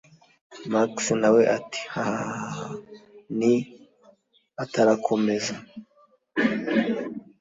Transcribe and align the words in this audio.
max 0.71 0.93
nawe 1.21 1.41
ati: 1.57 1.81
hahaha! 1.93 2.67
ni…….. 3.39 3.53
atarakomeza, 4.63 5.55